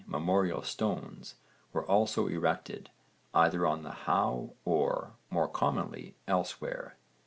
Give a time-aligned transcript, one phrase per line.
[0.07, 1.35] memorial stones,
[1.73, 2.89] were also erected,
[3.35, 6.97] either on the how or, more commonly, elsewhere.